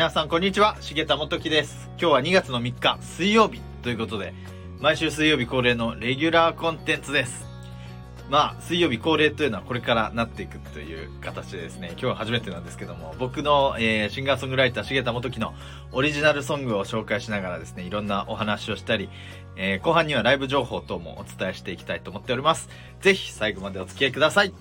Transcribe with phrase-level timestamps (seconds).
[0.00, 1.90] 皆さんこんにちは重田元樹です。
[2.00, 4.32] 今日は2月の3日水曜日ということで
[4.78, 7.44] 毎週水曜日恒例のレギュラーコンテンツです。
[8.30, 15.52] まあ水曜日恒例というのはこれからなっていくという形でですね今日は初めてなんですけども僕の、えー、シンガーソングライター重田元樹の
[15.92, 19.10] オリジナルソングを紹介しながらですねいろんなお話をしたり、
[19.56, 22.70] えー、後半にはライブ情報等もお伝えしていきたいと思っております。
[23.02, 24.54] ぜひ最後までお付き合いください。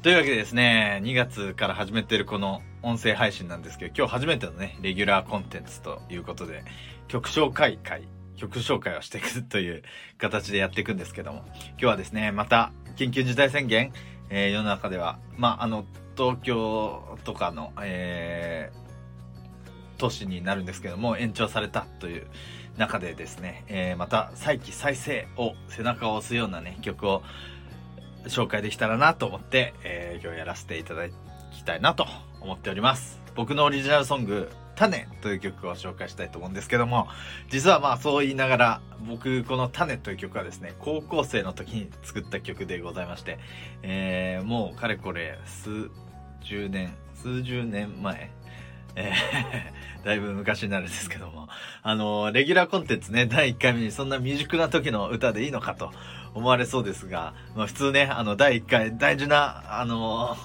[0.00, 6.62] というわけでですね、2月から始めてるこの音声配信なんですけど、今日初めてのね、レギュラーコンテンツということで、
[7.08, 9.82] 曲紹介会、曲紹介をしていくという
[10.16, 13.92] 形でやっていくんですけども、今日はですね、また緊急事態宣言、
[14.30, 15.84] えー、世の中では、まあ、あの、
[16.16, 19.68] 東京とかの、えー、
[19.98, 22.28] 都市になるんですけども、延長されたという
[22.76, 27.24] 中でですね、えー、また再起再生を背中を押すようなね、曲を
[28.28, 32.06] 紹介できたらなと思って、えー、今日やらせていただきたいなと
[32.40, 33.20] 思っております。
[33.34, 37.08] 僕のオリジナルソング、種という曲を紹介したいと思うんですけども、
[37.50, 43.38] 実はまあそう言いながら、僕この種という曲はですね、高校生の時に作った曲でございまして、
[43.82, 45.90] えー、もうかれこれ数
[46.42, 48.30] 十年、数十年前、
[48.98, 51.48] えー、だいぶ昔になるんですけども、
[51.82, 55.92] あの、レギュラーコンテンツね、第1回目にそんな未熟な時の歌でいいのかと
[56.34, 60.36] 思われそうですが、まあ普通ね、あの、第1回大事な、あの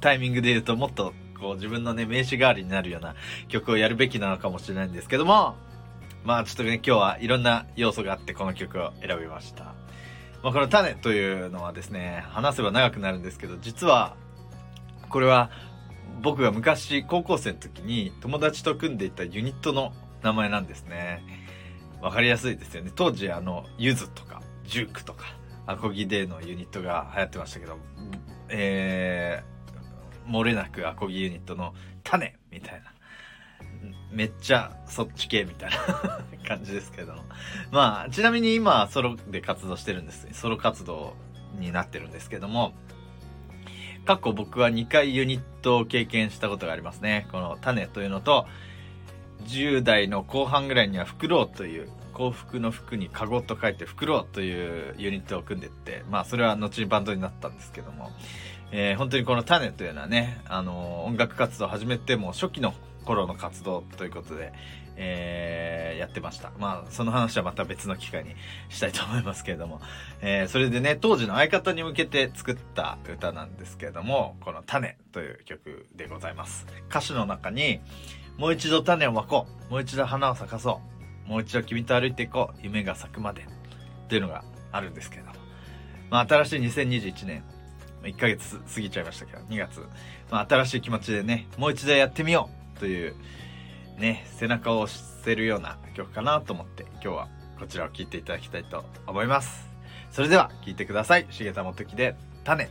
[0.00, 3.14] タイミングで言うともっとこう自分のね、名刺代わりになるような
[3.48, 5.54] 曲をやるべきなのかもしれないんですけども、
[6.24, 9.74] まあちょっとね、今日はいろんな要素があってこの曲を選びました。
[10.42, 14.16] まあこの種というのはですね、話せば長くなるんですけど、実は、
[15.08, 15.50] これは
[16.20, 21.22] 僕が昔高校生の時に友達と組んでいたユニットの名前なんですね。
[22.00, 22.90] わかりやすいですよね。
[22.94, 27.78] 当時あの、ゆずとか、ジュークとか、アコギデーのユニットが流行ってましたけど、
[28.48, 32.92] えー、漏れなくアコギユニットの種みたいな。
[34.10, 37.24] めっちゃそっち系みたいな 感じですけども
[37.70, 40.28] まあ、ちなみに今ソロで活動してるんです。
[40.32, 41.16] ソロ活動
[41.58, 42.74] になってるんですけども、
[44.04, 47.28] 過去僕は2回ユニットを経験したことがありますね。
[47.30, 48.46] この種というのと、
[49.44, 58.10] 10代の後半ぐらいにはフクロウという、幸福の服にカゴと書いてフクロウというユニットを組んでって、まあそれは後にバンドになったんですけども、
[58.70, 62.74] えー、本当にこの種というのはね、あのー、音楽活動を始めても初期の
[63.04, 64.52] 頃の活動ということで、
[64.96, 66.52] えー、やってました。
[66.58, 68.34] まあ、その話はまた別の機会に
[68.68, 69.80] したいと思いますけれども、
[70.20, 76.66] えー、それでね、当時の相方に向けて作った歌なんですけれども、この種という曲でございます。
[76.90, 77.80] 歌詞の中に、
[78.38, 79.70] もう一度種をまこう。
[79.70, 80.80] もう一度花を咲かそ
[81.26, 81.28] う。
[81.28, 82.58] もう一度君と歩いていこう。
[82.62, 83.42] 夢が咲くまで。
[83.42, 83.46] っ
[84.08, 85.36] ていうのがあるんですけれども。
[86.10, 87.42] まあ、新しい2021年、
[88.02, 89.80] 1ヶ月過ぎちゃいましたけど、2月。
[90.30, 93.14] まあ、新しい気持ちでね、もう一度やってみようという、
[94.02, 97.28] ね、背中を押せるような曲かなと思って今日は
[97.60, 99.70] こちらを聴いていただきたいと思います。
[100.10, 101.26] それでは聴いてください。
[101.30, 102.68] 重田元樹で種。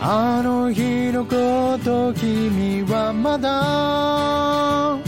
[0.00, 4.98] あの日のこと君はまだ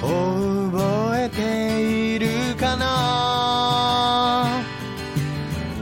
[0.00, 1.11] 覚え
[1.42, 4.62] ているかな？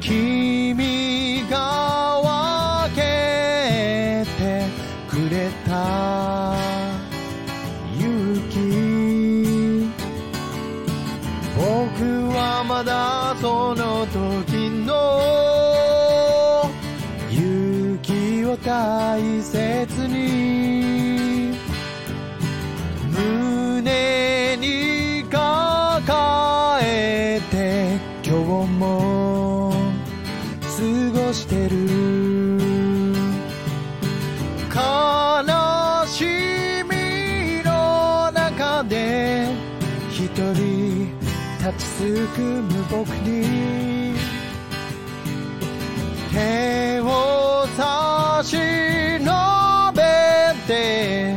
[0.00, 2.20] 君が
[2.86, 4.66] 分けて
[5.08, 6.56] くれた
[7.98, 8.54] 勇気。
[11.56, 11.68] 僕
[12.34, 14.88] はまだその時の
[17.30, 19.89] 勇気を大切
[31.68, 31.76] る
[34.68, 36.24] 悲し
[36.88, 39.48] みの中で
[40.10, 41.18] 一人
[41.58, 44.14] 立ちすくむ僕に
[46.32, 48.56] 手を差し
[49.20, 50.02] 伸べ
[50.66, 51.36] て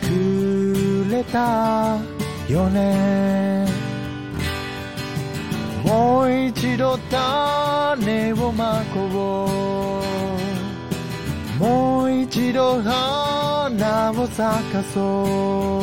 [0.00, 1.98] くれた
[2.48, 3.66] よね。
[5.84, 6.96] もう一度
[7.96, 10.00] 種をまこ
[11.60, 11.62] う。
[11.62, 15.82] もう一度花を咲かそう。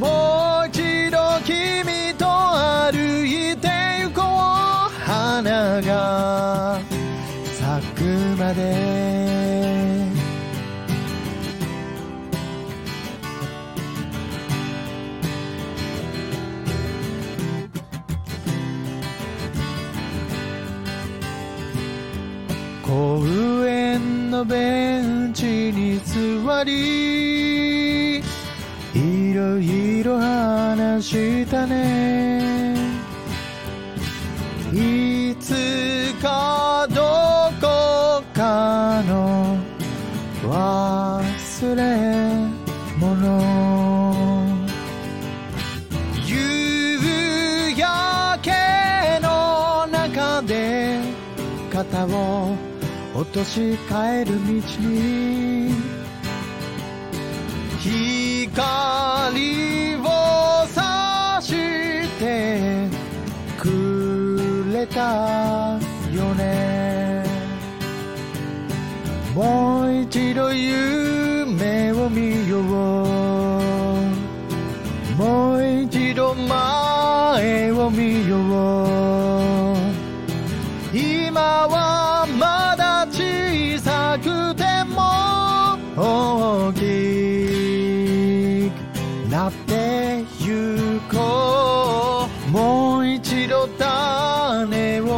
[0.00, 3.68] もう一度君と歩いて
[4.02, 4.24] 行こう。
[5.04, 6.80] 花が
[7.44, 8.02] 咲く
[8.38, 10.15] まで。
[24.36, 28.22] のベンチに座りい
[29.34, 32.76] ろいろ話したね。
[34.74, 37.00] いつかど
[37.62, 39.56] こかの
[40.42, 41.86] 忘れ
[42.98, 44.36] 物。
[46.26, 48.50] 夕焼け
[49.20, 51.00] の中で
[51.72, 52.55] 肩を
[53.26, 55.74] 落とし帰る道に
[57.80, 59.98] 光を
[60.68, 61.50] 差し
[62.18, 62.88] て
[63.58, 65.80] くれた
[66.14, 67.24] よね。
[69.34, 72.62] もう一度夢を見よう。
[75.18, 78.40] もう一度前を見よう。
[80.96, 81.95] 今は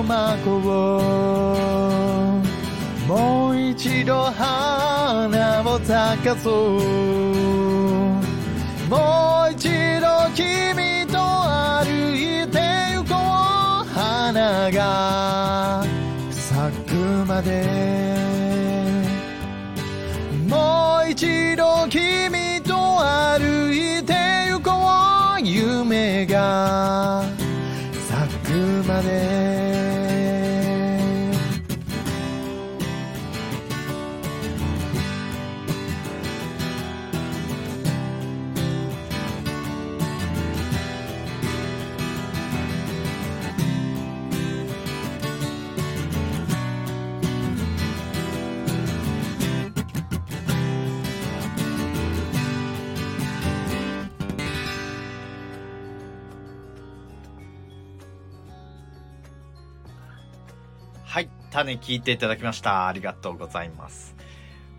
[0.05, 2.43] 種を
[3.07, 6.81] もう一度花を咲かそう
[8.89, 9.69] もう一
[10.01, 11.85] 度君と歩
[12.17, 12.59] いて
[12.93, 13.19] ゆこう。
[13.91, 15.85] 花が
[16.31, 16.95] 咲く
[17.27, 18.15] まで
[20.49, 24.15] もう一度君と歩いて
[24.49, 24.99] ゆこう。
[25.41, 27.25] 夢が
[28.89, 30.08] まで。
[61.51, 62.87] 種聞いていただきました。
[62.87, 64.17] ありがとうございます。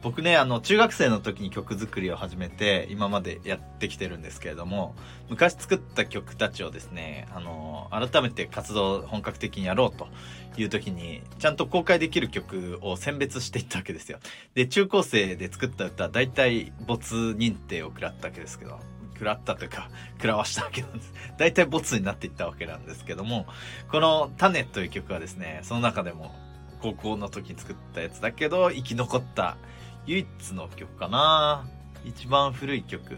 [0.01, 4.95] 僕ね、あの、中学生の時に曲作りを始めて、今までやってきてるんですけれども、
[5.29, 10.07] 昔作った曲たちをですね、あの、改めて活動を本格的にやろうと
[10.55, 14.19] いう時に、ちゃんと公開できる曲を選別していったわけですよ。
[14.53, 18.79] で、中高生で作った歌、大体没認定を食らったわけですけど、
[19.15, 21.13] 食らったというか、食らわしたわけなんです。
[21.37, 23.47] 大体ボツになっていったわけなんですけども、
[23.91, 26.33] この「種」という曲はですね、その中でも
[26.81, 29.57] 高校の時に作ったやつだけど、生き残った
[30.05, 31.67] 唯一の曲かな
[32.05, 33.17] 一番古い曲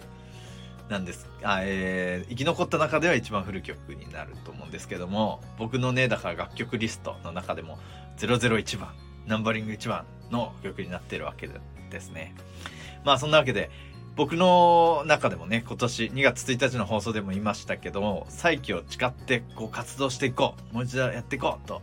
[0.90, 1.28] なんです。
[1.44, 7.78] あ、えー、生き残った中では一番古い曲になると思うんですけども、僕のね、だから楽曲リストの中でも
[8.18, 8.94] 001番、
[9.26, 11.48] ナンバリング1番の曲になってるわけ
[11.90, 12.36] ですね。
[13.04, 13.72] まあそんなわけで、
[14.16, 21.82] 僕の中でもね、今年2月1日の放送でも言いましたけども、再起を誓ってこう活動していこう、もう一度やっていこうと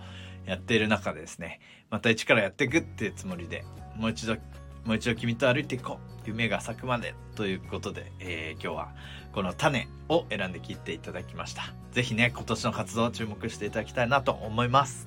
[0.49, 1.61] やっている中でですね、
[1.91, 3.65] また一からやっていくっていうつもりで、
[3.97, 4.35] もう一度、
[4.85, 8.95] もう一度君と歩いていこう、夢が咲くまでということで、えー今日は
[9.33, 11.75] この種を選んで聞いていただきました。
[11.93, 15.07] ぜひね、今年の活動を注目していただきたいなと思います。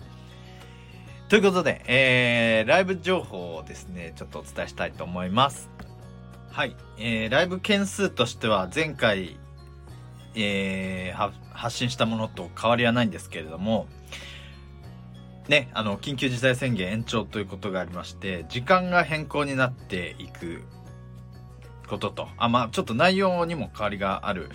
[1.28, 5.72] ということで、えー、ライブ情報をですね、ちょっとお伝えしたいと思います。
[6.52, 9.38] はい、えー、ライブ件数としては前回、
[10.36, 13.88] えー発信したものと変わりはないんですけれども、
[15.52, 20.64] ね、あの、緊急事態宣言延長ということがありまして、時間が変更になっていく
[21.90, 24.50] ことと、あ、まあちょっと内容にも変わりがある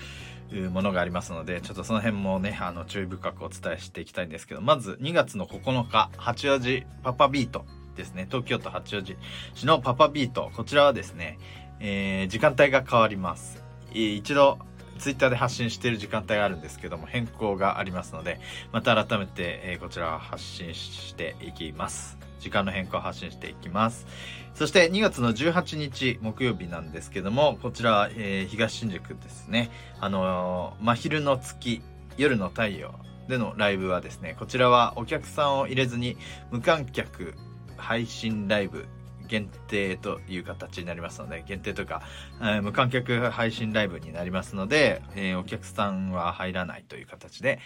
[0.71, 9.17] ものがありますので、ちょっとその辺もね、あの、注意深くお伝えしていきたいんですけど、まず2月の9日、八王子パパビートですね、東京都八王子
[9.53, 11.39] 市のパパビート、こちらはですね、
[11.79, 13.63] えー時間帯が変わります。
[13.93, 14.61] 一度、
[14.99, 18.41] ツイッターで発信している時間帯があるんですけども、変更がありますので、
[18.73, 22.19] また改めて、えこちらは発信していきます。
[22.41, 24.07] 時間の変更を発信していきます。
[24.55, 29.71] そして2月の18日木曜日なんですけども、こちら、えー東新宿ですね。
[30.01, 31.83] あのー真昼の月、
[32.17, 32.95] 夜の太陽
[33.29, 36.17] でのライブはですね、こちらはお客さんを入れずに
[36.51, 37.35] 無観客
[37.77, 38.87] 配信ライブ
[39.27, 42.03] 限定という形になりますので、限定とか、
[42.43, 47.59] え無観客配信ライブになりますので、えお客さんは入らないという形で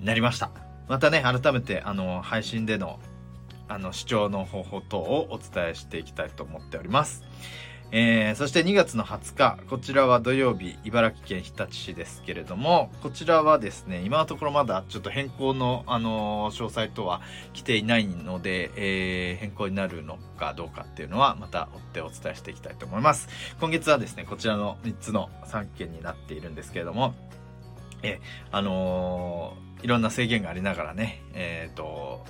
[0.00, 0.50] なりました。
[0.88, 2.98] またね、改めて、あの、配信での、
[3.68, 7.24] あの、視聴の方法等をお伝えしていきたいと思っております。
[7.90, 17.22] えー、そして2月の20日、こちらは土曜日、茨城県日立市ですけれども、こちらはですね、今のところまだちょっと変更の、あのー詳細とは
[17.54, 23.28] 来ていないので、えー変更になるのかどうかっていうのは、また追ってお伝えしていきたいと思います。
[23.58, 27.14] 今月はですね、こちらの3つの3件になっているんですけれども、
[28.02, 32.24] えあのーいろんな制限がありながらね、えっ、と、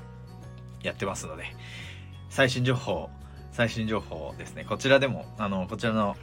[0.83, 1.45] やってますので、
[2.29, 3.11] 最新情報、
[3.59, 6.15] 最新情報ですね、こちらでも、あの、こちらの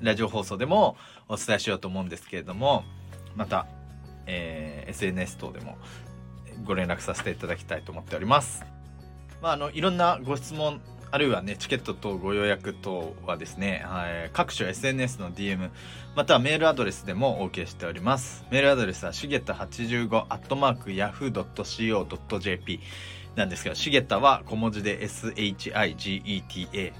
[0.00, 0.96] ラジオ放送でも
[1.28, 2.84] お伝えしようと思うんですけれども、
[3.34, 3.66] また、
[4.26, 5.76] えー SNS 等でも
[6.64, 8.64] ご連絡させていただきたいと思っております。
[9.42, 15.70] まあ、あの、いろんなご質問、あるいはね、チケット等ご予約等はですね、はい各種 SNS の DM、
[16.14, 18.46] またはメールアドレスでもお受けしております。
[18.52, 22.78] メールアドレスは、しげた85、アットマーク、yahoo.co.jp
[23.36, 26.92] なんですけど、しげたは小文字で shigeta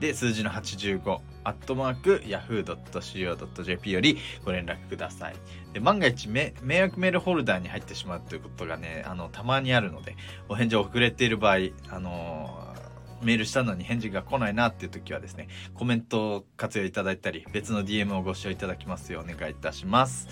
[0.00, 5.34] で、数字の85、アットマーク、yahoo.co.jp よりご連絡ください。
[5.72, 10.14] で、万が一め、迷惑メールホルダーに入ってしまうということがね、あの、たまにあるので、
[10.48, 11.56] お返事遅れている場合、
[11.90, 12.87] あのー
[13.22, 20.28] メールしたのに返事が来ないなっていう時はですね、コメントを活用いただいたり、別の DM をご視聴いただきますようお願いいたします。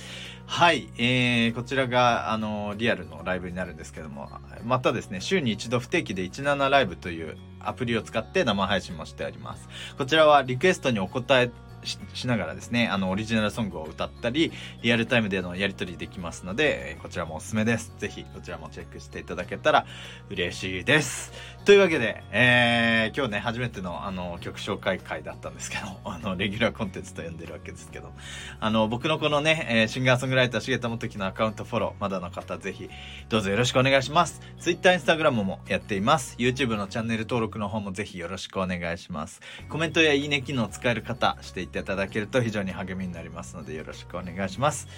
[0.47, 4.31] はい、えー、こちらが、あの、リアルのライブになるんですけども、
[4.65, 9.69] またですね、週に一度不定期で17ライブというアプリを使って生配信もしております。
[9.99, 11.51] こちらはリクエストにお答え
[11.87, 14.53] ししながらですね、あの、オリジナルソングを歌ったり、
[14.83, 17.93] リアルタイムでのやり取りできますので、えこちらもおすすめです。
[17.99, 19.87] ぜひ、こちらもチェックしていただけたら
[20.31, 21.33] 嬉しいです。
[21.65, 28.13] というわけで、えー今日ね、初めての、あの、曲紹介会だったんですけど、 あの、レギュラーコンテンツと呼んでるわけですけど、
[28.61, 32.89] あの、僕のこのね、えーシンガーソングライター、重田元樹のアカウントフォロー、まだの方、ぜひ、
[33.29, 34.41] どうぞよろしくお願いします。
[34.61, 36.37] Twitter、Instagram もやっています。
[36.39, 39.41] YouTube のチャンネル登録の方もぜひよろしくお願いします。
[39.69, 44.89] コメントやいいね機能を使える方、していっていただけると非常に励みになりますので、よろしくお願いします。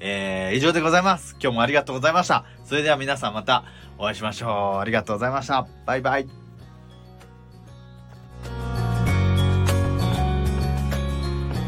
[0.00, 1.36] えー、以上でございます。
[1.40, 2.44] 今日もありがとうございました。
[2.64, 3.64] それでは皆さんまた
[3.98, 4.78] お会いしましょう。
[4.78, 5.66] ありがとうございました。
[5.86, 6.47] バイバイ。